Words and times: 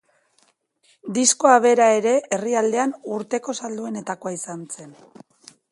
Diskoa 1.17 1.59
bera 1.65 1.89
ere 1.97 2.15
herrialdean 2.37 2.95
urteko 3.19 3.59
salduenetakoa 3.65 4.37
izan 4.39 4.69
zen. 4.77 4.97